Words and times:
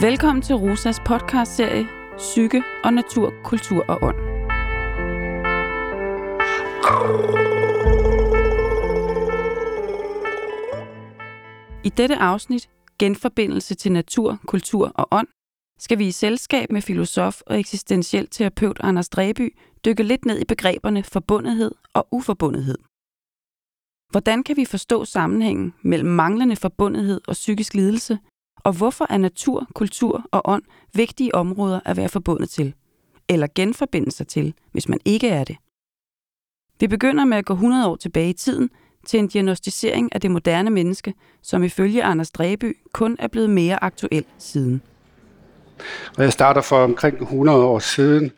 Velkommen 0.00 0.42
til 0.42 0.54
Rosas 0.54 1.00
podcastserie 1.00 1.88
Psyke 2.16 2.62
og 2.84 2.92
Natur, 2.94 3.34
Kultur 3.44 3.84
og 3.88 3.98
Ånd. 4.02 4.16
I 11.84 11.88
dette 11.88 12.16
afsnit, 12.16 12.70
Genforbindelse 12.98 13.74
til 13.74 13.92
natur, 13.92 14.38
kultur 14.46 14.92
og 14.94 15.08
ånd, 15.10 15.28
skal 15.78 15.98
vi 15.98 16.06
i 16.06 16.10
selskab 16.10 16.72
med 16.72 16.82
filosof 16.82 17.40
og 17.46 17.58
eksistentiel 17.58 18.28
terapeut 18.30 18.80
Anders 18.80 19.08
Dræby 19.08 19.56
dykke 19.84 20.02
lidt 20.02 20.24
ned 20.24 20.40
i 20.40 20.44
begreberne 20.44 21.02
forbundethed 21.02 21.72
og 21.94 22.08
uforbundethed. 22.10 22.78
Hvordan 24.10 24.42
kan 24.44 24.56
vi 24.56 24.64
forstå 24.64 25.04
sammenhængen 25.04 25.74
mellem 25.82 26.10
manglende 26.10 26.56
forbundethed 26.56 27.20
og 27.28 27.32
psykisk 27.32 27.74
lidelse, 27.74 28.18
og 28.64 28.72
hvorfor 28.72 29.06
er 29.10 29.18
natur, 29.18 29.66
kultur 29.74 30.24
og 30.30 30.42
ånd 30.44 30.62
vigtige 30.94 31.34
områder 31.34 31.80
at 31.84 31.96
være 31.96 32.08
forbundet 32.08 32.50
til, 32.50 32.74
eller 33.28 33.46
genforbinde 33.54 34.10
sig 34.10 34.26
til, 34.26 34.54
hvis 34.72 34.88
man 34.88 34.98
ikke 35.04 35.28
er 35.28 35.44
det? 35.44 35.56
Vi 36.80 36.86
begynder 36.86 37.24
med 37.24 37.36
at 37.38 37.44
gå 37.44 37.52
100 37.52 37.88
år 37.88 37.96
tilbage 37.96 38.30
i 38.30 38.32
tiden 38.32 38.70
til 39.06 39.18
en 39.18 39.28
diagnostisering 39.28 40.14
af 40.14 40.20
det 40.20 40.30
moderne 40.30 40.70
menneske, 40.70 41.14
som 41.42 41.62
ifølge 41.62 42.04
Anders 42.04 42.30
Dreby 42.30 42.76
kun 42.92 43.16
er 43.18 43.28
blevet 43.28 43.50
mere 43.50 43.84
aktuel 43.84 44.24
siden. 44.38 44.82
Og 46.16 46.22
jeg 46.22 46.32
starter 46.32 46.60
for 46.60 46.76
omkring 46.76 47.22
100 47.22 47.64
år 47.64 47.78
siden, 47.78 48.30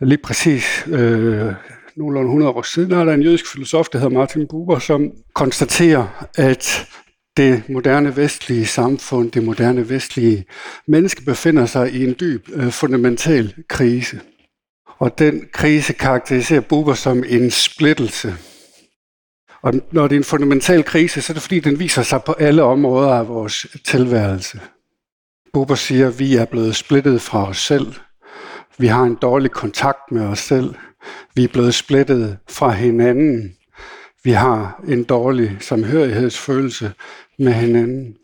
lige 0.00 0.22
præcis 0.24 0.84
øh, 0.86 1.52
nogenlunde 1.96 2.28
100 2.28 2.52
år 2.52 2.62
siden, 2.62 2.92
er 2.92 3.04
der 3.04 3.14
en 3.14 3.22
jødisk 3.22 3.52
filosof, 3.52 3.88
der 3.88 3.98
hedder 3.98 4.18
Martin 4.18 4.46
Buber, 4.48 4.78
som 4.78 5.12
konstaterer, 5.34 6.26
at 6.34 6.88
det 7.38 7.68
moderne 7.68 8.16
vestlige 8.16 8.66
samfund, 8.66 9.30
det 9.30 9.44
moderne 9.44 9.88
vestlige 9.88 10.44
menneske 10.86 11.22
befinder 11.22 11.66
sig 11.66 11.92
i 11.92 12.04
en 12.04 12.16
dyb 12.20 12.48
øh, 12.52 12.70
fundamental 12.70 13.54
krise. 13.68 14.20
Og 14.98 15.18
den 15.18 15.48
krise 15.52 15.92
karakteriserer 15.92 16.60
Buber 16.60 16.94
som 16.94 17.24
en 17.28 17.50
splittelse. 17.50 18.36
Og 19.62 19.74
når 19.92 20.08
det 20.08 20.16
er 20.16 20.20
en 20.20 20.24
fundamental 20.24 20.84
krise, 20.84 21.22
så 21.22 21.32
er 21.32 21.34
det 21.34 21.42
fordi, 21.42 21.60
den 21.60 21.78
viser 21.78 22.02
sig 22.02 22.22
på 22.22 22.32
alle 22.32 22.62
områder 22.62 23.14
af 23.14 23.28
vores 23.28 23.66
tilværelse. 23.84 24.60
Buber 25.52 25.74
siger, 25.74 26.08
at 26.08 26.18
vi 26.18 26.36
er 26.36 26.44
blevet 26.44 26.76
splittet 26.76 27.22
fra 27.22 27.48
os 27.48 27.58
selv. 27.58 27.94
Vi 28.78 28.86
har 28.86 29.02
en 29.02 29.18
dårlig 29.22 29.50
kontakt 29.50 30.12
med 30.12 30.22
os 30.22 30.38
selv. 30.38 30.74
Vi 31.34 31.44
er 31.44 31.48
blevet 31.48 31.74
splittet 31.74 32.38
fra 32.48 32.70
hinanden. 32.70 33.57
Vi 34.24 34.30
har 34.30 34.84
en 34.88 35.04
dårlig 35.04 35.56
samhørighedsfølelse 35.60 36.92
med 37.38 37.52
hinanden. 37.52 38.16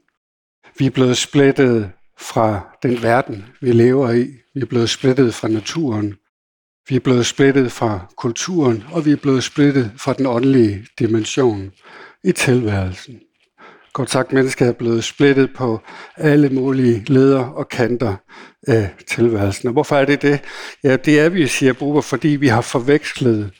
Vi 0.78 0.86
er 0.86 0.90
blevet 0.90 1.16
splittet 1.16 1.90
fra 2.18 2.76
den 2.82 3.02
verden, 3.02 3.44
vi 3.60 3.72
lever 3.72 4.10
i. 4.10 4.30
Vi 4.54 4.60
er 4.60 4.66
blevet 4.66 4.90
splittet 4.90 5.34
fra 5.34 5.48
naturen. 5.48 6.14
Vi 6.88 6.96
er 6.96 7.00
blevet 7.00 7.26
splittet 7.26 7.72
fra 7.72 8.00
kulturen, 8.16 8.84
og 8.92 9.06
vi 9.06 9.12
er 9.12 9.16
blevet 9.16 9.44
splittet 9.44 9.92
fra 9.96 10.12
den 10.12 10.26
åndelige 10.26 10.86
dimension 10.98 11.72
i 12.24 12.32
tilværelsen. 12.32 13.20
Godt 13.92 14.10
sagt, 14.10 14.32
mennesket 14.32 14.68
er 14.68 14.72
blevet 14.72 15.04
splittet 15.04 15.50
på 15.56 15.80
alle 16.16 16.48
mulige 16.48 17.04
leder 17.06 17.44
og 17.44 17.68
kanter 17.68 18.16
af 18.66 18.90
tilværelsen. 19.08 19.66
Og 19.66 19.72
hvorfor 19.72 19.96
er 19.96 20.04
det 20.04 20.22
det? 20.22 20.40
Ja, 20.84 20.96
det 20.96 21.20
er 21.20 21.28
vi, 21.28 21.46
siger 21.46 21.72
Buber, 21.72 22.00
fordi 22.00 22.28
vi 22.28 22.48
har 22.48 22.60
forvekslet 22.60 23.50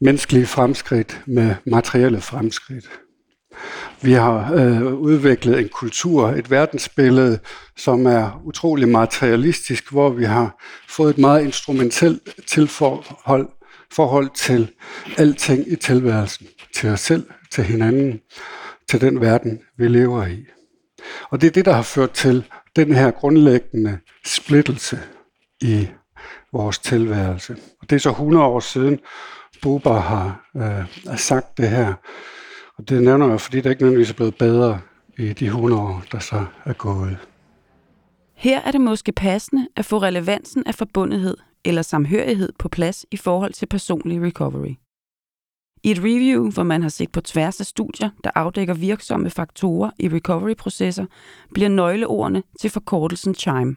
menneskelige 0.00 0.46
fremskridt 0.46 1.22
med 1.26 1.54
materielle 1.66 2.20
fremskridt. 2.20 2.90
Vi 4.02 4.12
har 4.12 4.54
øh, 4.54 4.94
udviklet 4.94 5.58
en 5.58 5.68
kultur, 5.68 6.28
et 6.28 6.50
verdensbillede, 6.50 7.38
som 7.76 8.06
er 8.06 8.42
utrolig 8.44 8.88
materialistisk, 8.88 9.90
hvor 9.90 10.10
vi 10.10 10.24
har 10.24 10.62
fået 10.88 11.10
et 11.10 11.18
meget 11.18 11.44
instrumentelt 11.44 12.28
tilforhold 12.46 13.48
forhold 13.92 14.30
til 14.34 14.70
alting 15.16 15.72
i 15.72 15.76
tilværelsen, 15.76 16.46
til 16.74 16.88
os 16.88 17.00
selv, 17.00 17.26
til 17.50 17.64
hinanden, 17.64 18.20
til 18.88 19.00
den 19.00 19.20
verden, 19.20 19.60
vi 19.76 19.88
lever 19.88 20.26
i. 20.26 20.46
Og 21.30 21.40
det 21.40 21.46
er 21.46 21.50
det, 21.50 21.64
der 21.64 21.72
har 21.72 21.82
ført 21.82 22.10
til 22.10 22.44
den 22.76 22.94
her 22.94 23.10
grundlæggende 23.10 23.98
splittelse 24.26 25.00
i 25.60 25.88
vores 26.52 26.78
tilværelse. 26.78 27.56
Og 27.80 27.90
det 27.90 27.96
er 27.96 28.00
så 28.00 28.10
100 28.10 28.44
år 28.44 28.60
siden, 28.60 28.98
Buber 29.62 30.00
har 30.00 30.50
øh, 30.56 31.18
sagt 31.18 31.58
det 31.58 31.70
her. 31.70 31.94
Og 32.78 32.88
det 32.88 33.02
nævner 33.02 33.28
jeg, 33.28 33.40
fordi 33.40 33.60
det 33.60 33.70
ikke 33.70 33.82
nødvendigvis 33.82 34.10
er 34.10 34.14
blevet 34.14 34.34
bedre 34.34 34.80
i 35.18 35.32
de 35.32 35.46
100 35.46 35.82
år, 35.82 36.02
der 36.12 36.18
så 36.18 36.46
er 36.64 36.72
gået. 36.72 37.18
Her 38.34 38.60
er 38.60 38.70
det 38.70 38.80
måske 38.80 39.12
passende 39.12 39.68
at 39.76 39.84
få 39.84 39.98
relevansen 39.98 40.62
af 40.66 40.74
forbundethed 40.74 41.36
eller 41.64 41.82
samhørighed 41.82 42.52
på 42.58 42.68
plads 42.68 43.06
i 43.10 43.16
forhold 43.16 43.52
til 43.52 43.66
personlig 43.66 44.22
recovery. 44.22 44.74
I 45.82 45.90
et 45.90 45.98
review, 45.98 46.50
hvor 46.50 46.62
man 46.62 46.82
har 46.82 46.88
set 46.88 47.12
på 47.12 47.20
tværs 47.20 47.60
af 47.60 47.66
studier, 47.66 48.10
der 48.24 48.30
afdækker 48.34 48.74
virksomme 48.74 49.30
faktorer 49.30 49.90
i 49.98 50.08
recovery-processer, 50.08 51.06
bliver 51.54 51.68
nøgleordene 51.68 52.42
til 52.60 52.70
forkortelsen 52.70 53.34
CHIME. 53.34 53.76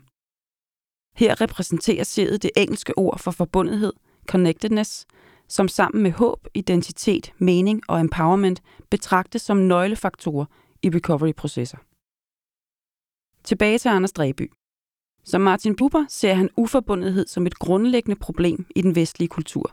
Her 1.15 1.41
repræsenterer 1.41 2.03
sædet 2.03 2.43
det 2.43 2.51
engelske 2.57 2.97
ord 2.97 3.19
for 3.19 3.31
forbundethed, 3.31 3.93
connectedness, 4.27 5.05
som 5.51 5.67
sammen 5.67 6.03
med 6.03 6.11
håb, 6.11 6.47
identitet, 6.53 7.33
mening 7.37 7.81
og 7.87 7.99
empowerment 7.99 8.61
betragtes 8.89 9.41
som 9.41 9.57
nøglefaktorer 9.57 10.45
i 10.83 10.89
recovery-processer. 10.89 11.77
Tilbage 13.43 13.77
til 13.77 13.89
Anders 13.89 14.11
Dreby. 14.11 14.51
Som 15.23 15.41
Martin 15.41 15.75
Buber 15.75 16.05
ser 16.09 16.33
han 16.33 16.49
uforbundethed 16.57 17.27
som 17.27 17.47
et 17.47 17.59
grundlæggende 17.59 18.19
problem 18.19 18.65
i 18.75 18.81
den 18.81 18.95
vestlige 18.95 19.29
kultur. 19.29 19.71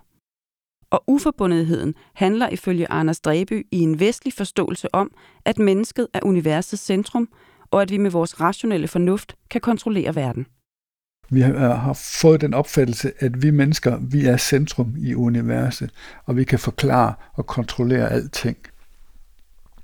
Og 0.90 1.04
uforbundetheden 1.06 1.94
handler 2.14 2.48
ifølge 2.48 2.90
Anders 2.92 3.20
Dreby 3.20 3.66
i 3.72 3.78
en 3.78 4.00
vestlig 4.00 4.32
forståelse 4.32 4.94
om, 4.94 5.10
at 5.44 5.58
mennesket 5.58 6.08
er 6.12 6.20
universets 6.22 6.82
centrum, 6.82 7.28
og 7.70 7.82
at 7.82 7.90
vi 7.90 7.98
med 7.98 8.10
vores 8.10 8.40
rationelle 8.40 8.88
fornuft 8.88 9.36
kan 9.50 9.60
kontrollere 9.60 10.14
verden. 10.14 10.46
Vi 11.30 11.42
øh, 11.42 11.54
har 11.54 11.92
fået 11.92 12.40
den 12.40 12.54
opfattelse, 12.54 13.12
at 13.18 13.42
vi 13.42 13.50
mennesker, 13.50 13.98
vi 14.00 14.24
er 14.24 14.36
centrum 14.36 14.94
i 14.98 15.14
universet, 15.14 15.90
og 16.26 16.36
vi 16.36 16.44
kan 16.44 16.58
forklare 16.58 17.14
og 17.34 17.46
kontrollere 17.46 18.12
alting. 18.12 18.56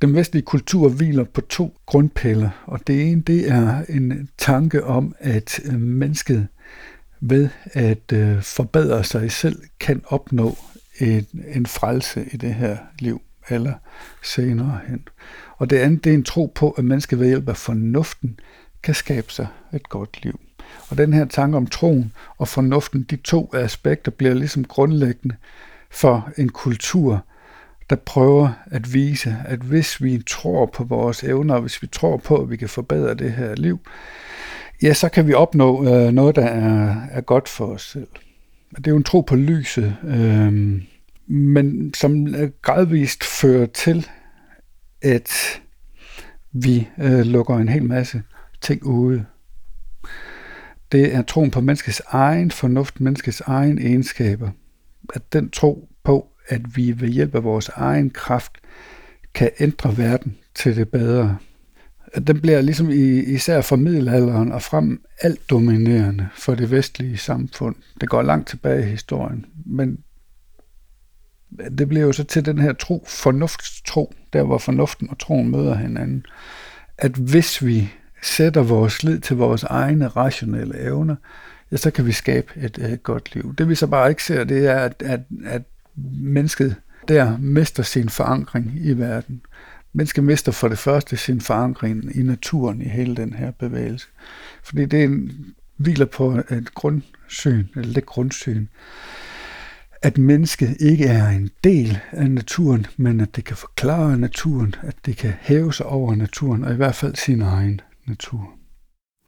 Den 0.03 0.15
vestlige 0.15 0.43
kultur 0.43 0.89
hviler 0.89 1.25
på 1.25 1.41
to 1.41 1.77
grundpiller, 1.87 2.51
og 2.67 2.81
det 2.87 3.11
ene 3.11 3.23
det 3.23 3.51
er 3.51 3.85
en 3.89 4.29
tanke 4.39 4.85
om, 4.85 5.15
at 5.19 5.61
øh, 5.65 5.81
mennesket 5.81 6.49
ved 7.21 7.49
at 7.73 8.13
øh, 8.13 8.43
forbedre 8.43 9.05
sig 9.05 9.33
selv 9.33 9.63
kan 9.81 10.03
opnå 10.07 10.57
en, 10.99 11.27
en 11.55 11.67
frelse 11.67 12.29
i 12.33 12.37
det 12.37 12.55
her 12.55 12.77
liv, 12.99 13.23
eller 13.49 13.75
senere 14.23 14.81
hen. 14.89 15.09
Og 15.57 15.71
det 15.71 15.77
andet 15.77 16.05
det 16.05 16.11
er 16.11 16.15
en 16.15 16.25
tro 16.25 16.53
på, 16.55 16.71
at 16.71 16.85
mennesket 16.85 17.19
ved 17.19 17.27
hjælp 17.27 17.49
af 17.49 17.57
fornuften 17.57 18.41
kan 18.83 18.95
skabe 18.95 19.33
sig 19.33 19.47
et 19.73 19.89
godt 19.89 20.23
liv. 20.23 20.41
Og 20.89 20.99
den 20.99 21.13
her 21.13 21.25
tanke 21.25 21.57
om 21.57 21.67
troen 21.67 22.13
og 22.39 22.49
fornuften, 22.49 23.03
de 23.03 23.17
to 23.17 23.51
aspekter 23.55 24.11
bliver 24.11 24.35
ligesom 24.35 24.65
grundlæggende 24.65 25.37
for 25.91 26.31
en 26.37 26.49
kultur, 26.49 27.25
der 27.91 27.97
prøver 27.97 28.49
at 28.67 28.95
vise, 28.95 29.37
at 29.45 29.59
hvis 29.59 30.03
vi 30.03 30.23
tror 30.27 30.67
på 30.67 30.85
vores 30.85 31.25
evner, 31.25 31.55
og 31.55 31.61
hvis 31.61 31.83
vi 31.83 31.87
tror 31.87 32.17
på, 32.17 32.37
at 32.37 32.51
vi 32.51 32.57
kan 32.57 32.69
forbedre 32.69 33.15
det 33.15 33.33
her 33.33 33.55
liv, 33.55 33.81
ja, 34.83 34.95
så 34.95 35.09
kan 35.09 35.27
vi 35.27 35.35
opnå 35.35 35.89
øh, 35.89 36.13
noget, 36.13 36.37
der 36.37 36.47
er, 36.47 36.97
er 37.11 37.21
godt 37.21 37.49
for 37.49 37.67
os 37.67 37.83
selv. 37.83 38.07
Det 38.77 38.87
er 38.87 38.91
jo 38.91 38.97
en 38.97 39.05
tro 39.05 39.21
på 39.21 39.37
lyset, 39.37 39.97
øh, 40.05 40.83
men 41.27 41.95
som 41.95 42.35
gradvist 42.63 43.25
fører 43.25 43.67
til, 43.67 44.07
at 45.03 45.31
vi 46.53 46.89
øh, 46.99 47.21
lukker 47.21 47.57
en 47.57 47.69
hel 47.69 47.83
masse 47.83 48.23
ting 48.61 48.87
ude 48.87 49.25
det 50.95 51.15
er 51.15 51.23
troen 51.23 51.51
på 51.51 51.61
menneskets 51.61 52.03
egen 52.07 52.51
fornuft, 52.51 53.01
menneskets 53.01 53.41
egen 53.41 53.79
egenskaber. 53.79 54.51
At 55.15 55.33
den 55.33 55.51
tro 55.51 55.89
på, 56.05 56.29
at 56.49 56.77
vi 56.77 57.01
ved 57.01 57.09
hjælp 57.09 57.35
af 57.35 57.45
vores 57.45 57.69
egen 57.69 58.11
kraft 58.11 58.53
kan 59.35 59.51
ændre 59.61 59.99
verden 59.99 60.37
til 60.55 60.77
det 60.77 60.89
bedre. 60.89 61.37
Den 62.27 62.41
bliver 62.41 62.61
ligesom 62.61 62.91
i, 62.91 63.21
især 63.21 63.61
fra 63.61 63.77
middelalderen 63.77 64.53
og 64.53 64.63
frem 64.63 65.05
alt 65.21 65.51
dominerende 65.51 66.29
for 66.37 66.55
det 66.55 66.71
vestlige 66.71 67.17
samfund. 67.17 67.77
Det 68.01 68.09
går 68.09 68.23
langt 68.23 68.49
tilbage 68.49 68.83
i 68.83 68.91
historien, 68.91 69.47
men 69.67 69.99
det 71.79 71.89
bliver 71.89 72.05
jo 72.05 72.13
så 72.13 72.25
til 72.25 72.47
den 72.47 72.59
her 72.59 72.73
tro, 72.73 73.05
fornuftstro, 73.09 74.15
der 74.33 74.43
hvor 74.43 74.59
fornuften 74.59 75.11
og 75.11 75.19
troen 75.19 75.51
møder 75.51 75.75
hinanden. 75.75 76.27
At 76.99 77.13
hvis 77.13 77.65
vi 77.65 77.93
sætter 78.25 78.63
vores 78.63 79.03
lid 79.03 79.19
til 79.19 79.37
vores 79.37 79.63
egne 79.63 80.09
rationelle 80.09 80.81
evner, 80.81 81.17
ja, 81.73 81.77
så 81.77 81.91
kan 81.91 82.07
vi 82.07 82.13
skabe 82.13 82.53
et, 82.57 82.79
øh, 82.91 82.99
godt 82.99 83.35
liv. 83.35 83.55
Det 83.59 83.69
vi 83.69 83.75
så 83.75 83.87
bare 83.87 84.09
ikke 84.09 84.25
ser, 84.25 84.45
det 84.45 84.67
er, 84.67 84.79
at, 84.79 85.03
at, 85.05 85.21
at 85.47 85.63
mennesket 86.21 86.77
der 87.09 87.39
mister 87.39 87.83
sin 87.83 88.09
forankring 88.09 88.73
i 88.81 88.93
verden. 88.93 89.41
Mennesket 89.93 90.25
mister 90.25 90.53
for 90.53 90.69
det 90.69 90.79
første 90.79 91.17
sin 91.17 91.41
forankring 91.41 92.17
i 92.17 92.23
naturen 92.23 92.83
i 92.83 92.89
hele 92.89 93.17
den 93.17 93.33
her 93.33 93.51
bevægelse. 93.51 94.07
Fordi 94.63 94.85
det 94.85 95.01
er 95.01 95.05
en, 95.05 95.33
hviler 95.77 96.07
på 96.07 96.31
et 96.51 96.75
grundsyn, 96.75 97.67
eller 97.77 97.95
det 97.95 98.07
grundsyn, 98.07 98.67
at 100.03 100.19
mennesket 100.19 100.77
ikke 100.81 101.05
er 101.05 101.29
en 101.29 101.51
del 101.65 101.99
af 102.13 102.31
naturen, 102.31 102.87
men 102.97 103.21
at 103.21 103.37
det 103.37 103.45
kan 103.45 103.57
forklare 103.57 104.17
naturen, 104.17 104.75
at 104.83 104.95
det 105.07 105.17
kan 105.17 105.33
hæve 105.41 105.73
sig 105.73 105.87
over 105.87 106.15
naturen, 106.15 106.65
og 106.65 106.73
i 106.73 106.77
hvert 106.77 106.95
fald 106.95 107.15
sin 107.15 107.43
egen 107.43 107.81
natur. 108.07 108.59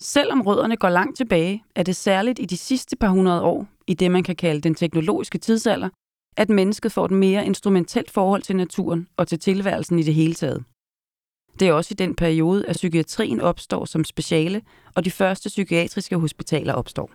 Selvom 0.00 0.40
rødderne 0.40 0.76
går 0.76 0.88
langt 0.88 1.16
tilbage, 1.16 1.64
er 1.74 1.82
det 1.82 1.96
særligt 1.96 2.38
i 2.38 2.44
de 2.44 2.56
sidste 2.56 2.96
par 2.96 3.08
hundrede 3.08 3.42
år, 3.42 3.66
i 3.86 3.94
det 3.94 4.10
man 4.10 4.22
kan 4.22 4.36
kalde 4.36 4.60
den 4.60 4.74
teknologiske 4.74 5.38
tidsalder, 5.38 5.88
at 6.36 6.48
mennesket 6.48 6.92
får 6.92 7.04
et 7.04 7.10
mere 7.10 7.46
instrumentelt 7.46 8.10
forhold 8.10 8.42
til 8.42 8.56
naturen 8.56 9.08
og 9.16 9.28
til 9.28 9.38
tilværelsen 9.38 9.98
i 9.98 10.02
det 10.02 10.14
hele 10.14 10.34
taget. 10.34 10.64
Det 11.60 11.68
er 11.68 11.72
også 11.72 11.88
i 11.92 11.94
den 11.94 12.14
periode, 12.14 12.66
at 12.66 12.76
psykiatrien 12.76 13.40
opstår 13.40 13.84
som 13.84 14.04
speciale, 14.04 14.62
og 14.94 15.04
de 15.04 15.10
første 15.10 15.48
psykiatriske 15.48 16.16
hospitaler 16.16 16.72
opstår. 16.72 17.10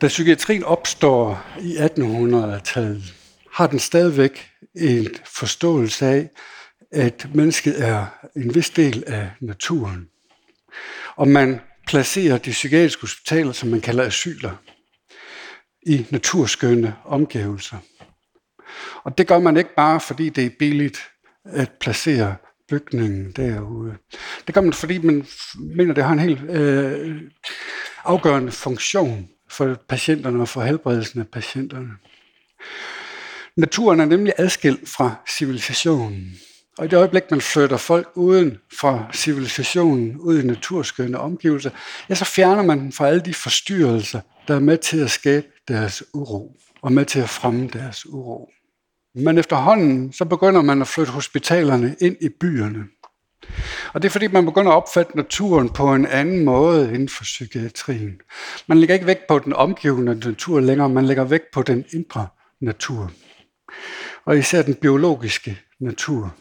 Da 0.00 0.06
psykiatrien 0.08 0.64
opstår 0.64 1.44
i 1.60 1.76
1800-tallet, 1.76 3.14
har 3.52 3.66
den 3.66 3.78
stadigvæk 3.78 4.50
en 4.74 5.06
forståelse 5.24 6.06
af, 6.06 6.30
at 6.92 7.28
mennesket 7.34 7.88
er 7.88 8.06
en 8.36 8.54
vis 8.54 8.70
del 8.70 9.04
af 9.06 9.30
naturen. 9.40 10.08
Og 11.16 11.28
man 11.28 11.60
placerer 11.86 12.38
de 12.38 12.50
psykiatriske 12.50 13.00
hospitaler, 13.00 13.52
som 13.52 13.68
man 13.68 13.80
kalder 13.80 14.04
asyler, 14.04 14.56
i 15.86 16.06
naturskønne 16.10 16.94
omgivelser. 17.04 17.76
Og 19.04 19.18
det 19.18 19.26
gør 19.26 19.38
man 19.38 19.56
ikke 19.56 19.74
bare, 19.76 20.00
fordi 20.00 20.28
det 20.28 20.46
er 20.46 20.50
billigt 20.58 20.98
at 21.44 21.70
placere 21.80 22.36
bygningen 22.68 23.32
derude. 23.32 23.96
Det 24.46 24.54
gør 24.54 24.60
man, 24.60 24.72
fordi 24.72 24.98
man 24.98 25.26
mener, 25.76 25.94
det 25.94 26.04
har 26.04 26.12
en 26.12 26.18
helt 26.18 26.50
øh, 26.50 27.20
afgørende 28.04 28.52
funktion 28.52 29.28
for 29.50 29.74
patienterne 29.88 30.40
og 30.40 30.48
for 30.48 30.62
helbredelsen 30.62 31.20
af 31.20 31.28
patienterne. 31.28 31.90
Naturen 33.56 34.00
er 34.00 34.04
nemlig 34.04 34.32
adskilt 34.38 34.88
fra 34.88 35.14
civilisationen. 35.28 36.40
Og 36.78 36.84
i 36.84 36.88
det 36.88 36.96
øjeblik, 36.96 37.22
man 37.30 37.40
flytter 37.40 37.76
folk 37.76 38.08
uden 38.14 38.58
fra 38.80 39.06
civilisationen, 39.14 40.16
ud 40.16 40.42
i 40.42 40.46
naturskønne 40.46 41.18
omgivelser, 41.18 41.70
ja, 42.08 42.14
så 42.14 42.24
fjerner 42.24 42.62
man 42.62 42.78
dem 42.78 42.92
fra 42.92 43.08
alle 43.08 43.20
de 43.20 43.34
forstyrrelser, 43.34 44.20
der 44.48 44.54
er 44.54 44.60
med 44.60 44.78
til 44.78 44.98
at 44.98 45.10
skabe 45.10 45.46
deres 45.68 46.02
uro, 46.14 46.56
og 46.82 46.92
med 46.92 47.04
til 47.04 47.20
at 47.20 47.28
fremme 47.28 47.68
deres 47.72 48.06
uro. 48.06 48.50
Men 49.14 49.38
efterhånden, 49.38 50.12
så 50.12 50.24
begynder 50.24 50.62
man 50.62 50.80
at 50.80 50.88
flytte 50.88 51.12
hospitalerne 51.12 51.96
ind 52.00 52.16
i 52.20 52.28
byerne. 52.40 52.84
Og 53.92 54.02
det 54.02 54.08
er 54.08 54.12
fordi, 54.12 54.26
man 54.26 54.44
begynder 54.44 54.70
at 54.70 54.76
opfatte 54.76 55.16
naturen 55.16 55.68
på 55.68 55.94
en 55.94 56.06
anden 56.06 56.44
måde 56.44 56.88
inden 56.88 57.08
for 57.08 57.24
psykiatrien. 57.24 58.20
Man 58.66 58.78
lægger 58.78 58.94
ikke 58.94 59.06
vægt 59.06 59.26
på 59.28 59.38
den 59.38 59.52
omgivende 59.52 60.14
natur 60.14 60.60
længere, 60.60 60.88
man 60.88 61.06
lægger 61.06 61.24
vægt 61.24 61.44
på 61.52 61.62
den 61.62 61.84
indre 61.92 62.26
natur. 62.60 63.12
Og 64.24 64.38
især 64.38 64.62
den 64.62 64.74
biologiske 64.74 65.58
natur. 65.80 66.34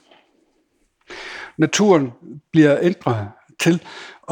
Naturen 1.58 2.12
bliver 2.52 2.78
ændret 2.82 3.28
til 3.60 3.82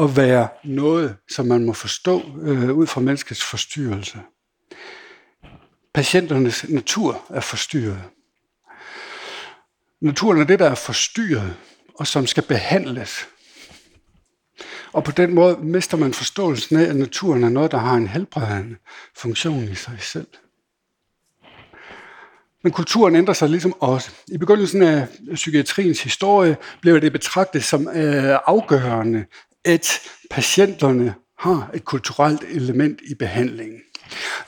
at 0.00 0.16
være 0.16 0.48
noget, 0.64 1.16
som 1.30 1.46
man 1.46 1.64
må 1.64 1.72
forstå 1.72 2.22
øh, 2.42 2.72
ud 2.72 2.86
fra 2.86 3.00
menneskets 3.00 3.44
forstyrrelse. 3.44 4.18
Patienternes 5.94 6.68
natur 6.68 7.24
er 7.30 7.40
forstyrret. 7.40 8.02
Naturen 10.00 10.40
er 10.40 10.44
det, 10.44 10.58
der 10.58 10.70
er 10.70 10.74
forstyrret, 10.74 11.56
og 11.94 12.06
som 12.06 12.26
skal 12.26 12.42
behandles. 12.42 13.26
Og 14.92 15.04
på 15.04 15.10
den 15.10 15.34
måde 15.34 15.56
mister 15.56 15.96
man 15.96 16.14
forståelsen 16.14 16.76
af, 16.76 16.82
at 16.82 16.96
naturen 16.96 17.44
er 17.44 17.48
noget, 17.48 17.70
der 17.70 17.78
har 17.78 17.94
en 17.94 18.08
helbredende 18.08 18.76
funktion 19.16 19.64
i 19.64 19.74
sig 19.74 19.98
selv. 20.00 20.26
Men 22.64 22.72
kulturen 22.72 23.16
ændrer 23.16 23.34
sig 23.34 23.48
ligesom 23.48 23.74
også. 23.80 24.10
I 24.28 24.38
begyndelsen 24.38 24.82
af 24.82 25.06
psykiatriens 25.34 26.02
historie 26.02 26.56
blev 26.80 27.00
det 27.00 27.12
betragtet 27.12 27.64
som 27.64 27.88
øh, 27.88 28.38
afgørende, 28.46 29.24
at 29.64 30.00
patienterne 30.30 31.14
har 31.38 31.70
et 31.74 31.84
kulturelt 31.84 32.42
element 32.42 33.00
i 33.10 33.14
behandlingen. 33.14 33.80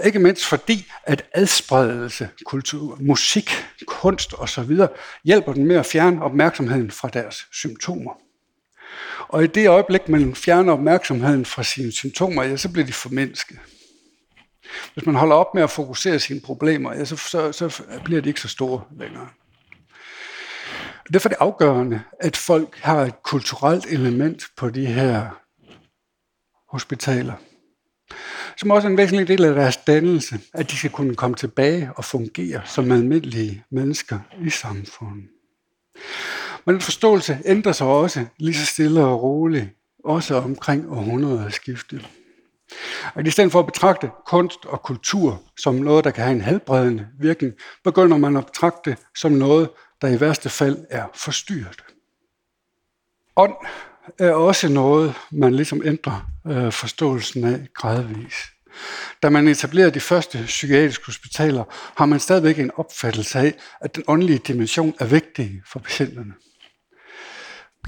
Ikke 0.04 0.18
mindst 0.18 0.46
fordi, 0.46 0.86
at 1.04 1.24
adspredelse, 1.34 2.28
kultur, 2.46 2.96
musik, 3.00 3.50
kunst 3.86 4.34
osv. 4.38 4.78
hjælper 5.24 5.52
dem 5.52 5.66
med 5.66 5.76
at 5.76 5.86
fjerne 5.86 6.22
opmærksomheden 6.22 6.90
fra 6.90 7.08
deres 7.08 7.46
symptomer. 7.52 8.12
Og 9.28 9.44
i 9.44 9.46
det 9.46 9.68
øjeblik, 9.68 10.08
man 10.08 10.34
fjerner 10.34 10.72
opmærksomheden 10.72 11.44
fra 11.44 11.62
sine 11.62 11.92
symptomer, 11.92 12.42
ja, 12.42 12.56
så 12.56 12.68
bliver 12.68 12.86
de 12.86 12.92
formindsket. 12.92 13.58
Hvis 14.94 15.06
man 15.06 15.14
holder 15.14 15.36
op 15.36 15.54
med 15.54 15.62
at 15.62 15.70
fokusere 15.70 16.18
sine 16.18 16.40
problemer, 16.40 16.94
ja, 16.94 17.04
så, 17.04 17.16
så, 17.16 17.52
så 17.52 17.82
bliver 18.04 18.20
de 18.20 18.28
ikke 18.28 18.40
så 18.40 18.48
store 18.48 18.82
længere. 18.98 19.28
Derfor 21.12 21.28
er 21.28 21.32
det 21.32 21.40
afgørende, 21.40 22.02
at 22.20 22.36
folk 22.36 22.78
har 22.78 23.02
et 23.02 23.22
kulturelt 23.22 23.86
element 23.86 24.42
på 24.56 24.70
de 24.70 24.86
her 24.86 25.28
hospitaler 26.68 27.34
som 28.56 28.70
også 28.70 28.88
er 28.88 28.90
en 28.90 28.96
væsentlig 28.96 29.28
del 29.28 29.44
af 29.44 29.54
deres 29.54 29.76
dannelse, 29.76 30.40
at 30.54 30.70
de 30.70 30.76
skal 30.76 30.90
kunne 30.90 31.14
komme 31.14 31.36
tilbage 31.36 31.90
og 31.96 32.04
fungere 32.04 32.62
som 32.64 32.92
almindelige 32.92 33.64
mennesker 33.70 34.18
i 34.46 34.50
samfundet. 34.50 35.28
Men 36.64 36.74
den 36.74 36.82
forståelse 36.82 37.38
ændrer 37.44 37.72
sig 37.72 37.86
også 37.86 38.26
lige 38.38 38.54
så 38.54 38.66
stille 38.66 39.04
og 39.04 39.22
roligt, 39.22 39.68
også 40.04 40.34
omkring 40.34 40.92
århundredeskiftet. 40.92 42.08
At 43.14 43.26
i 43.26 43.30
stedet 43.30 43.52
for 43.52 43.58
at 43.58 43.66
betragte 43.66 44.10
kunst 44.26 44.66
og 44.66 44.82
kultur 44.82 45.42
som 45.58 45.74
noget, 45.74 46.04
der 46.04 46.10
kan 46.10 46.24
have 46.24 46.34
en 46.34 46.40
helbredende 46.40 47.06
virkning, 47.20 47.52
begynder 47.84 48.16
man 48.16 48.36
at 48.36 48.46
betragte 48.46 48.90
det 48.90 48.98
som 49.16 49.32
noget, 49.32 49.70
der 50.02 50.08
i 50.08 50.20
værste 50.20 50.48
fald 50.48 50.76
er 50.90 51.04
forstyrret. 51.14 51.84
Ånd 53.36 53.54
er 54.18 54.32
også 54.32 54.68
noget, 54.68 55.14
man 55.30 55.54
ligesom 55.54 55.82
ændrer 55.84 56.30
øh, 56.46 56.72
forståelsen 56.72 57.44
af 57.44 57.66
gradvis. 57.74 58.34
Da 59.22 59.30
man 59.30 59.48
etablerede 59.48 59.90
de 59.90 60.00
første 60.00 60.42
psykiatriske 60.46 61.06
hospitaler, 61.06 61.64
har 61.96 62.06
man 62.06 62.20
stadigvæk 62.20 62.58
en 62.58 62.70
opfattelse 62.76 63.38
af, 63.38 63.54
at 63.80 63.96
den 63.96 64.04
åndelige 64.06 64.38
dimension 64.38 64.94
er 65.00 65.06
vigtig 65.06 65.62
for 65.66 65.78
patienterne. 65.78 66.32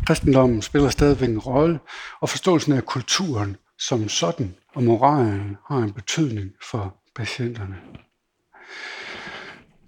Kristendommen 0.07 0.63
spiller 0.63 0.91
stadigvæk 0.91 1.29
en 1.29 1.39
rolle, 1.39 1.79
og 2.21 2.29
forståelsen 2.29 2.73
af 2.73 2.85
kulturen 2.85 3.57
som 3.79 4.09
sådan 4.09 4.57
og 4.79 4.85
moralen 4.85 5.57
har 5.69 5.77
en 5.79 5.93
betydning 5.93 6.51
for 6.63 7.03
patienterne. 7.17 7.77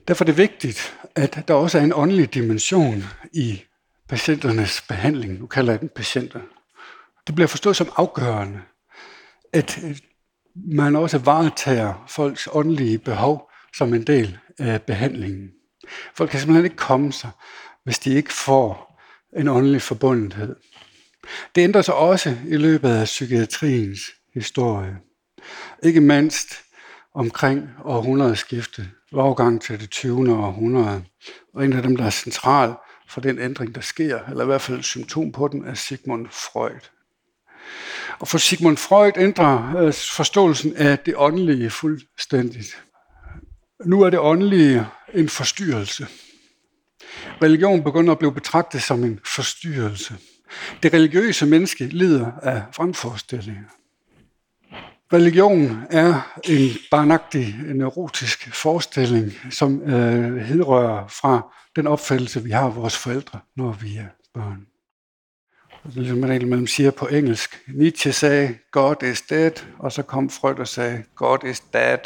Derfor 0.09 0.25
er 0.25 0.27
det 0.27 0.37
vigtigt, 0.37 0.99
at 1.17 1.45
der 1.49 1.55
også 1.55 1.79
er 1.79 1.83
en 1.83 1.93
åndelig 1.95 2.35
dimension 2.35 3.05
i 3.33 3.63
patienternes 4.09 4.83
behandling. 4.89 5.41
Nu 5.41 5.47
kalder 5.47 5.73
jeg 5.73 5.81
den 5.81 5.89
patienter. 5.97 6.41
Det 7.27 7.35
bliver 7.35 7.49
forstået 7.49 7.77
som 7.77 7.93
afgørende, 7.97 8.61
at 9.53 9.81
man 10.55 10.97
også 10.97 11.19
varetager 11.19 12.05
folks 12.09 12.49
åndelige 12.53 12.99
behov 12.99 13.51
som 13.77 13.95
en 13.95 14.07
del 14.07 14.39
af 14.59 14.83
behandlingen. 14.83 15.51
Folk 16.17 16.31
kan 16.31 16.41
simpelthen 16.41 16.65
ikke 16.65 16.77
komme 16.77 17.13
sig, 17.13 17.31
hvis 17.85 17.99
de 17.99 18.15
ikke 18.15 18.33
får 18.33 19.01
en 19.37 19.49
åndelig 19.49 19.83
forbundethed. 19.83 20.57
Det 21.55 21.63
ændrer 21.63 21.83
sig 21.83 21.95
også 21.95 22.37
i 22.49 22.57
løbet 22.57 22.89
af 22.89 23.05
psykiatriens 23.05 24.01
historie. 24.35 24.97
Ikke 25.83 26.01
mindst 26.01 26.55
omkring 27.15 27.69
århundredeskiftet, 27.85 28.91
overgang 29.13 29.63
til 29.63 29.81
det 29.81 29.91
20. 29.91 30.33
århundrede. 30.33 31.05
Og 31.55 31.65
en 31.65 31.73
af 31.73 31.83
dem, 31.83 31.97
der 31.97 32.05
er 32.05 32.11
central 32.11 32.75
for 33.09 33.21
den 33.21 33.39
ændring, 33.39 33.75
der 33.75 33.81
sker, 33.81 34.19
eller 34.31 34.43
i 34.43 34.47
hvert 34.47 34.61
fald 34.61 34.79
et 34.79 34.85
symptom 34.85 35.33
på 35.33 35.49
den, 35.49 35.65
er 35.65 35.75
Sigmund 35.75 36.27
Freud. 36.31 36.81
Og 38.19 38.29
for 38.29 38.39
Sigmund 38.39 38.77
Freud 38.77 39.13
ændrer 39.17 39.77
øh, 39.77 39.93
forståelsen 39.93 40.77
af 40.77 40.99
det 40.99 41.15
åndelige 41.17 41.71
fuldstændigt. 41.71 42.83
Nu 43.85 44.03
er 44.03 44.11
det 44.11 44.19
åndelige 44.19 44.87
en 45.15 45.29
forstyrrelse. 45.29 46.07
Religion 47.43 47.85
begynder 47.85 48.13
at 48.13 48.19
blive 48.19 48.35
betragtet 48.35 48.83
som 48.83 49.05
en 49.05 49.21
forstyrrelse. 49.35 50.15
Det 50.83 50.93
religiøse 50.95 51.47
menneske 51.47 51.87
lider 51.87 52.33
af 52.43 52.63
fremforestillinger. 52.73 53.80
Religion 55.13 55.83
er 55.91 56.39
en 56.45 56.71
barnagtig, 56.91 57.55
en 57.71 57.81
erotisk 57.81 58.55
forestilling, 58.55 59.33
som 59.51 59.83
øh, 59.83 60.37
hedrører 60.37 61.07
fra 61.09 61.55
den 61.77 61.87
opfattelse, 61.87 62.43
vi 62.43 62.51
har 62.51 62.65
af 62.65 62.77
vores 62.77 62.99
forældre, 62.99 63.39
når 63.57 63.73
vi 63.73 63.97
er 63.97 64.07
børn. 64.35 64.67
Det 65.87 65.97
er 65.97 66.01
ligesom 66.01 66.19
man 66.19 66.49
mellem 66.49 66.67
siger 66.67 66.91
på 66.91 67.07
engelsk. 67.07 67.63
Nietzsche 67.75 68.13
sagde, 68.13 68.55
God 68.71 69.03
is 69.03 69.23
dead, 69.23 69.53
og 69.79 69.93
så 69.93 70.03
kom 70.03 70.31
Freud 70.31 70.59
og 70.59 70.69
sagde, 70.69 71.03
God 71.15 71.45
is 71.45 71.61
dead. 71.61 71.99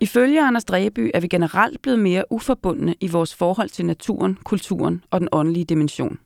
Ifølge 0.00 0.42
Anders 0.42 0.64
Dreby 0.64 1.10
er 1.14 1.20
vi 1.20 1.28
generelt 1.28 1.82
blevet 1.82 1.98
mere 1.98 2.24
uforbundne 2.30 2.94
i 3.00 3.08
vores 3.08 3.34
forhold 3.34 3.68
til 3.68 3.86
naturen, 3.86 4.38
kulturen 4.44 5.04
og 5.10 5.20
den 5.20 5.28
åndelige 5.32 5.64
dimension. 5.64 6.18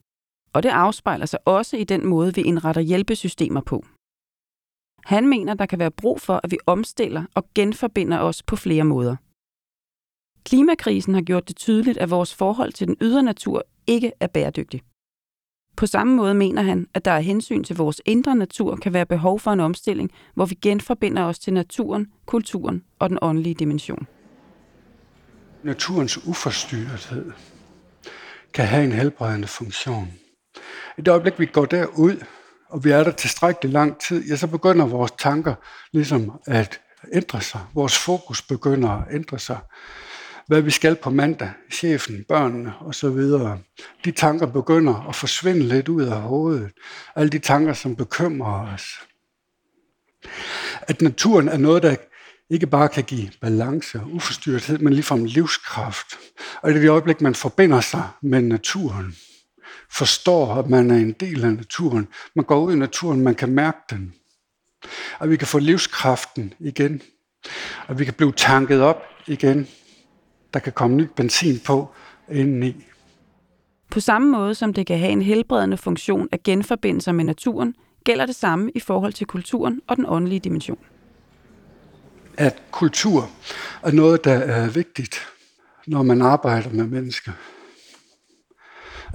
Og 0.53 0.63
det 0.63 0.69
afspejler 0.69 1.27
sig 1.27 1.39
også 1.45 1.77
i 1.77 1.85
den 1.85 2.07
måde, 2.07 2.35
vi 2.35 2.43
indretter 2.43 2.81
hjælpesystemer 2.81 3.61
på. 3.61 3.85
Han 5.09 5.29
mener, 5.29 5.55
der 5.55 5.67
kan 5.67 5.79
være 5.79 5.91
brug 5.91 6.21
for, 6.21 6.41
at 6.45 6.51
vi 6.51 6.59
omstiller 6.67 7.25
og 7.35 7.45
genforbinder 7.55 8.19
os 8.19 8.43
på 8.43 8.57
flere 8.57 8.85
måder. 8.85 9.17
Klimakrisen 10.45 11.15
har 11.15 11.23
gjort 11.23 11.49
det 11.49 11.57
tydeligt, 11.57 11.99
at 11.99 12.11
vores 12.11 12.35
forhold 12.35 12.73
til 12.73 12.87
den 12.87 12.97
ydre 13.01 13.23
natur 13.23 13.63
ikke 13.87 14.13
er 14.21 14.27
bæredygtig. 14.27 14.83
På 15.77 15.87
samme 15.87 16.17
måde 16.17 16.35
mener 16.35 16.63
han, 16.63 16.87
at 16.95 17.05
der 17.05 17.11
er 17.11 17.21
hensyn 17.21 17.65
til 17.65 17.77
vores 17.77 18.01
indre 18.07 18.35
natur 18.35 18.77
kan 18.77 18.93
være 18.93 19.07
behov 19.07 19.41
for 19.41 19.51
en 19.51 19.61
omstilling, 19.61 20.11
hvor 20.35 20.47
vi 20.47 20.55
genforbinder 20.55 21.23
os 21.23 21.39
til 21.39 21.53
naturen, 21.53 22.07
kulturen 22.27 22.85
og 22.99 23.11
den 23.11 23.19
åndelige 23.23 23.55
dimension. 23.55 24.07
Naturens 25.63 26.27
uforstyrrethed 26.27 27.33
kan 28.55 28.67
have 28.67 28.85
en 28.85 28.93
helbredende 28.93 29.49
funktion. 29.49 30.13
I 30.99 31.03
det 31.03 31.09
øjeblik, 31.09 31.39
vi 31.39 31.47
går 31.47 31.65
derud, 31.65 32.25
og 32.69 32.85
vi 32.85 32.91
er 32.91 33.05
der 33.05 33.11
tilstrækkeligt 33.11 33.73
lang 33.73 34.01
tid, 34.01 34.29
ja, 34.29 34.37
så 34.37 34.47
begynder 34.47 34.87
vores 34.87 35.13
tanker 35.19 35.55
ligesom 35.93 36.33
at 36.47 36.81
ændre 37.13 37.41
sig. 37.41 37.61
Vores 37.75 37.99
fokus 37.99 38.43
begynder 38.43 38.91
at 38.91 39.05
ændre 39.15 39.39
sig 39.39 39.59
hvad 40.49 40.61
vi 40.61 40.71
skal 40.71 40.97
på 40.97 41.11
mandag, 41.11 41.51
chefen, 41.73 42.25
børnene 42.29 42.73
osv. 42.81 43.19
De 44.05 44.11
tanker 44.11 44.47
begynder 44.47 45.09
at 45.09 45.15
forsvinde 45.15 45.61
lidt 45.61 45.89
ud 45.89 46.03
af 46.03 46.21
hovedet. 46.21 46.71
Alle 47.17 47.31
de 47.31 47.39
tanker, 47.39 47.73
som 47.73 47.97
bekymrer 47.97 48.75
os. 48.75 49.01
At 50.81 51.03
naturen 51.03 51.49
er 51.49 51.57
noget, 51.57 51.83
der 51.83 51.97
ikke 52.51 52.67
bare 52.67 52.89
kan 52.89 53.05
give 53.05 53.31
balance 53.41 54.01
og 54.01 54.11
uforstyrrethed, 54.13 54.79
men 54.79 54.93
ligefrem 54.93 55.25
livskraft. 55.25 56.07
Og 56.63 56.71
i 56.71 56.75
det 56.75 56.89
øjeblik, 56.89 57.21
man 57.21 57.35
forbinder 57.35 57.81
sig 57.81 58.09
med 58.23 58.43
naturen, 58.43 59.17
forstår, 59.91 60.55
at 60.55 60.71
man 60.71 60.91
er 60.91 60.97
en 60.97 61.13
del 61.13 61.45
af 61.45 61.55
naturen, 61.55 62.09
man 62.35 62.45
går 62.45 62.61
ud 62.61 62.73
i 62.73 62.77
naturen, 62.77 63.21
man 63.21 63.35
kan 63.35 63.49
mærke 63.49 63.79
den. 63.91 64.15
Og 65.19 65.31
vi 65.31 65.37
kan 65.37 65.49
få 65.49 65.59
livskraften 65.59 66.55
igen. 66.59 67.03
Og 67.87 67.99
vi 67.99 68.05
kan 68.05 68.15
blive 68.15 68.33
tanket 68.33 68.81
op 68.81 69.03
igen 69.27 69.69
der 70.55 70.61
kan 70.61 70.73
komme 70.73 70.97
ny 70.97 71.09
benzin 71.17 71.61
på 71.67 71.89
indeni. 72.31 72.85
På 73.91 74.01
samme 74.01 74.29
måde 74.31 74.55
som 74.55 74.75
det 74.75 74.87
kan 74.87 74.99
have 74.99 75.13
en 75.13 75.23
helbredende 75.23 75.77
funktion 75.77 76.29
at 76.33 76.43
genforbinde 76.43 77.01
sig 77.01 77.15
med 77.15 77.25
naturen, 77.25 77.75
gælder 78.05 78.27
det 78.27 78.35
samme 78.35 78.71
i 78.75 78.81
forhold 78.81 79.13
til 79.13 79.27
kulturen 79.27 79.81
og 79.87 79.97
den 79.97 80.05
åndelige 80.09 80.41
dimension. 80.41 80.79
At 82.37 82.63
kultur 82.71 83.31
er 83.83 83.91
noget, 83.91 84.25
der 84.25 84.33
er 84.33 84.69
vigtigt, 84.69 85.29
når 85.87 86.03
man 86.03 86.23
arbejder 86.23 86.71
med 86.71 86.85
mennesker. 86.85 87.33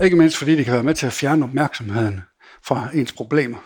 Ikke 0.01 0.15
mindst 0.15 0.37
fordi 0.37 0.55
det 0.55 0.65
kan 0.65 0.73
være 0.73 0.83
med 0.83 0.95
til 0.95 1.07
at 1.07 1.13
fjerne 1.13 1.45
opmærksomheden 1.45 2.21
fra 2.63 2.89
ens 2.93 3.11
problemer. 3.11 3.57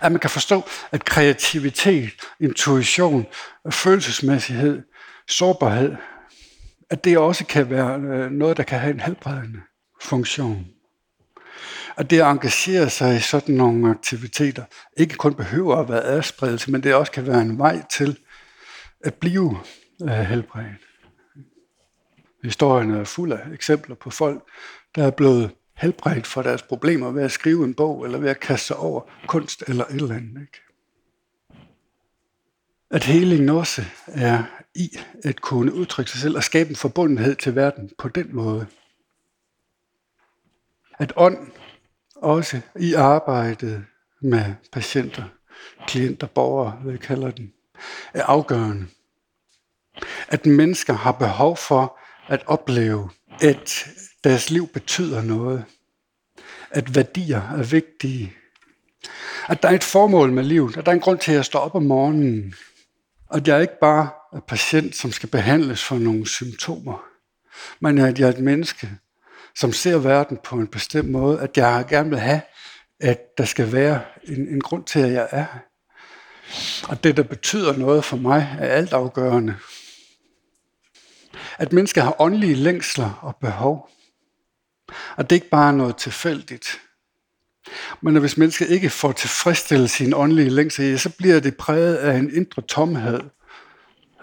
At 0.00 0.12
man 0.12 0.20
kan 0.20 0.30
forstå, 0.30 0.62
at 0.90 1.04
kreativitet, 1.04 2.10
intuition 2.40 3.26
følelsesmæssighed 3.70 4.82
sårbarhed, 5.28 5.96
at 6.90 7.04
det 7.04 7.18
også 7.18 7.46
kan 7.46 7.70
være 7.70 8.00
øh, 8.00 8.30
noget, 8.30 8.56
der 8.56 8.62
kan 8.62 8.78
have 8.78 8.94
en 8.94 9.00
helbredende 9.00 9.60
funktion. 10.02 10.66
At 11.96 12.10
det 12.10 12.20
at 12.20 12.26
engagere 12.26 12.90
sig 12.90 13.16
i 13.16 13.20
sådan 13.20 13.54
nogle 13.54 13.90
aktiviteter 13.90 14.64
ikke 14.96 15.14
kun 15.14 15.34
behøver 15.34 15.76
at 15.76 15.88
være 15.88 16.04
adspredelse, 16.04 16.70
men 16.70 16.82
det 16.82 16.94
også 16.94 17.12
kan 17.12 17.26
være 17.26 17.40
en 17.40 17.58
vej 17.58 17.82
til 17.96 18.18
at 19.04 19.14
blive 19.14 19.56
øh, 20.02 20.08
helbredt. 20.08 20.87
Historien 22.44 22.90
er 22.90 23.04
fuld 23.04 23.32
af 23.32 23.52
eksempler 23.52 23.96
på 23.96 24.10
folk, 24.10 24.42
der 24.94 25.06
er 25.06 25.10
blevet 25.10 25.50
helbredt 25.76 26.26
for 26.26 26.42
deres 26.42 26.62
problemer 26.62 27.10
ved 27.10 27.22
at 27.22 27.32
skrive 27.32 27.64
en 27.64 27.74
bog, 27.74 28.04
eller 28.04 28.18
ved 28.18 28.30
at 28.30 28.40
kaste 28.40 28.66
sig 28.66 28.76
over 28.76 29.02
kunst 29.26 29.64
eller 29.66 29.84
et 29.84 29.94
eller 29.94 30.14
andet. 30.14 30.40
Ikke? 30.40 30.60
At 32.90 33.04
helingen 33.04 33.48
også 33.48 33.84
er 34.06 34.44
i 34.74 34.90
at 35.24 35.40
kunne 35.40 35.74
udtrykke 35.74 36.10
sig 36.10 36.20
selv 36.20 36.36
og 36.36 36.44
skabe 36.44 36.70
en 36.70 36.76
forbundenhed 36.76 37.34
til 37.34 37.56
verden 37.56 37.90
på 37.98 38.08
den 38.08 38.36
måde. 38.36 38.66
At 40.98 41.12
ånd 41.16 41.50
også 42.16 42.60
i 42.80 42.94
arbejdet 42.94 43.84
med 44.22 44.54
patienter, 44.72 45.24
klienter, 45.86 46.26
borgere, 46.26 46.70
hvad 46.70 46.92
jeg 46.92 47.00
kalder 47.00 47.30
den, 47.30 47.52
er 48.14 48.22
afgørende. 48.22 48.86
At 50.28 50.46
mennesker 50.46 50.92
har 50.92 51.12
behov 51.12 51.56
for 51.56 51.98
at 52.28 52.42
opleve, 52.46 53.10
at 53.40 53.86
deres 54.24 54.50
liv 54.50 54.68
betyder 54.68 55.22
noget. 55.22 55.64
At 56.70 56.94
værdier 56.94 57.42
er 57.42 57.62
vigtige. 57.62 58.32
At 59.48 59.62
der 59.62 59.68
er 59.68 59.72
et 59.72 59.84
formål 59.84 60.32
med 60.32 60.44
livet. 60.44 60.76
At 60.76 60.86
der 60.86 60.92
er 60.92 60.94
en 60.94 61.00
grund 61.00 61.18
til 61.18 61.32
at 61.32 61.44
stå 61.44 61.58
op 61.58 61.74
om 61.74 61.82
morgenen. 61.82 62.54
Og 63.30 63.40
jeg 63.46 63.60
ikke 63.60 63.78
bare 63.80 64.10
er 64.32 64.40
patient, 64.40 64.96
som 64.96 65.12
skal 65.12 65.28
behandles 65.28 65.84
for 65.84 65.98
nogle 65.98 66.28
symptomer, 66.28 67.04
men 67.80 67.98
at 67.98 68.18
jeg 68.18 68.26
er 68.26 68.32
et 68.32 68.38
menneske, 68.38 68.90
som 69.56 69.72
ser 69.72 69.98
verden 69.98 70.38
på 70.44 70.56
en 70.56 70.66
bestemt 70.66 71.10
måde, 71.10 71.40
at 71.40 71.56
jeg 71.56 71.84
gerne 71.88 72.10
vil 72.10 72.18
have, 72.18 72.40
at 73.00 73.38
der 73.38 73.44
skal 73.44 73.72
være 73.72 74.00
en, 74.24 74.48
en 74.48 74.60
grund 74.60 74.84
til, 74.84 74.98
at 74.98 75.12
jeg 75.12 75.28
er 75.30 75.36
her. 75.36 75.58
Og 76.88 77.04
det, 77.04 77.16
der 77.16 77.22
betyder 77.22 77.76
noget 77.76 78.04
for 78.04 78.16
mig, 78.16 78.56
er 78.60 78.68
altafgørende. 78.68 79.56
At 81.58 81.72
mennesker 81.72 82.02
har 82.02 82.16
åndelige 82.18 82.54
længsler 82.54 83.18
og 83.22 83.36
behov. 83.36 83.90
Og 85.16 85.30
det 85.30 85.32
er 85.32 85.40
ikke 85.40 85.50
bare 85.50 85.72
noget 85.72 85.96
tilfældigt. 85.96 86.80
Men 88.00 88.16
hvis 88.16 88.36
mennesket 88.36 88.70
ikke 88.70 88.90
får 88.90 89.12
tilfredsstillet 89.12 89.90
sin 89.90 90.14
åndelige 90.14 90.50
længsler, 90.50 90.96
så 90.96 91.10
bliver 91.18 91.40
det 91.40 91.56
præget 91.56 91.96
af 91.96 92.16
en 92.18 92.34
indre 92.34 92.62
tomhed, 92.62 93.20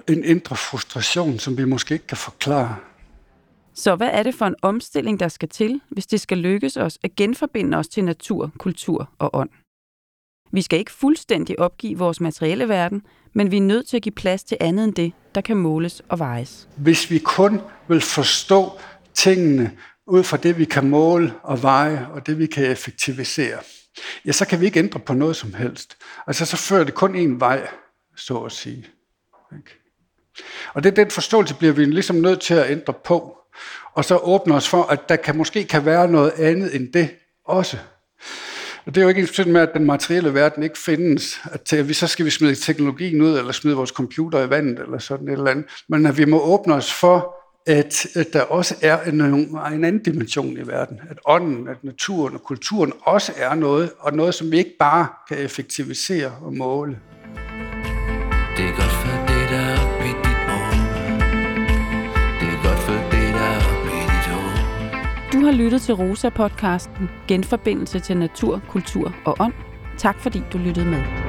en 0.10 0.24
indre 0.24 0.56
frustration, 0.56 1.39
som 1.39 1.58
vi 1.58 1.65
måske 1.65 1.94
ikke 1.94 2.08
kan 2.08 2.18
forklare. 2.18 2.75
Så 3.74 3.96
hvad 3.96 4.10
er 4.12 4.24
det 4.24 4.36
for 4.36 4.46
en 4.46 4.56
omstilling, 4.62 5.20
der 5.20 5.27
skal 5.27 5.50
til, 5.50 5.82
hvis 5.92 6.08
det 6.08 6.22
skal 6.22 6.38
lykkes 6.38 6.77
os 6.77 6.98
at 7.04 7.15
genforbinde 7.15 7.77
os 7.77 7.88
til 7.88 8.04
natur, 8.04 8.51
kultur 8.58 9.10
og 9.20 9.30
ånd? 9.34 9.50
Vi 10.52 10.62
skal 10.62 10.80
ikke 10.80 10.92
fuldstændig 10.92 11.60
opgive 11.60 11.98
vores 11.98 12.22
materielle 12.22 12.70
verden, 12.70 13.02
men 13.34 13.52
vi 13.52 13.58
er 13.58 13.62
nødt 13.62 13.88
til 13.88 13.98
at 13.98 14.04
give 14.04 14.16
plads 14.16 14.44
til 14.44 14.58
andet 14.60 14.84
end 14.84 14.94
det, 14.94 15.14
der 15.36 15.42
kan 15.42 15.58
måles 15.58 16.02
og 16.10 16.20
vejes. 16.20 16.68
Hvis 16.78 17.12
vi 17.12 17.20
kun 17.20 17.62
vil 17.88 18.02
forstå 18.02 18.72
tingene 19.14 19.72
ud 20.08 20.24
fra 20.24 20.38
det, 20.38 20.58
vi 20.58 20.66
kan 20.66 20.90
måle 20.90 21.34
og 21.44 21.64
veje, 21.64 22.08
og 22.12 22.28
det, 22.28 22.40
vi 22.40 22.46
kan 22.46 22.72
effektivisere, 22.72 23.60
ja, 24.25 24.32
så 24.32 24.46
kan 24.46 24.62
vi 24.62 24.66
ikke 24.66 24.80
ændre 24.80 25.00
på 25.00 25.14
noget 25.14 25.36
som 25.36 25.54
helst. 25.54 25.98
Altså, 26.28 26.46
så 26.46 26.58
fører 26.58 26.84
det 26.84 26.94
kun 26.94 27.16
én 27.16 27.40
vej, 27.40 27.68
så 28.16 28.38
at 28.38 28.52
sige. 28.52 28.86
Og 30.74 30.84
det, 30.84 30.96
den 30.96 31.12
forståelse 31.12 31.56
bliver 31.56 31.74
vi 31.74 31.86
ligesom 31.86 32.16
nødt 32.16 32.42
til 32.42 32.54
at 32.54 32.72
ændre 32.72 32.94
på, 32.94 33.38
og 33.94 34.06
så 34.06 34.18
åbne 34.18 34.56
os 34.56 34.70
for, 34.70 34.84
at 34.84 35.10
der 35.10 35.16
kan, 35.16 35.38
måske 35.38 35.64
kan 35.64 35.86
være 35.86 36.08
noget 36.08 36.32
andet 36.32 36.75
end 36.75 36.94
det 36.94 37.10
også. 37.46 37.78
Og 38.86 38.96
det 38.96 39.01
er 39.01 39.04
jo 39.04 39.10
ikke 39.10 39.30
en 39.46 39.51
med, 39.51 39.62
at 39.62 39.70
den 39.74 39.86
materielle 39.86 40.34
verden 40.34 40.63
ikke 40.63 40.77
findes, 40.77 41.42
at 41.51 41.88
vi, 41.88 41.94
så 41.94 42.08
skal 42.08 42.25
vi 42.25 42.30
smide 42.30 42.56
teknologien 42.56 43.22
ud, 43.22 43.38
eller 43.38 43.51
smide 43.51 43.75
vores 43.75 43.89
computer 43.89 44.44
i 44.44 44.50
vandet, 44.50 44.80
eller 44.80 44.98
sådan 44.98 45.27
et 45.27 45.32
eller 45.32 45.51
andet. 45.51 45.65
Men 45.89 46.06
at 46.06 46.18
vi 46.18 46.25
må 46.25 46.42
åbne 46.42 46.74
os 46.74 46.94
for, 46.94 47.36
at, 47.68 48.08
at 48.15 48.34
der 48.34 48.42
også 48.42 48.75
er 48.82 49.01
en, 49.01 49.22
en 49.22 49.84
anden 49.84 50.04
dimension 50.04 50.58
i 50.58 50.68
verden. 50.68 51.00
At 51.10 51.18
ånden, 51.25 51.68
at 51.68 51.84
naturen 51.84 52.34
og 52.34 52.44
kulturen 52.44 52.94
også 53.01 53.32
er 53.38 53.56
noget, 53.56 53.92
og 54.00 54.13
noget, 54.13 54.36
som 54.36 54.51
vi 54.51 54.58
ikke 54.58 54.75
bare 54.80 55.08
kan 55.27 55.38
effektivisere 55.38 56.32
og 56.42 56.58
måle. 56.58 57.00
Det 58.58 58.65
er 58.65 58.75
godt 58.75 59.04
har 65.46 65.52
lyttet 65.52 65.82
til 65.82 65.94
Rosa-podcasten 65.94 67.10
Genforbindelse 67.28 68.00
til 68.00 68.18
natur, 68.18 68.62
kultur 68.70 69.16
og 69.25 69.36
ånd. 69.40 69.54
Tak 69.98 70.20
fordi 70.20 70.42
du 70.54 70.58
lyttede 70.58 70.86
med. 70.86 71.25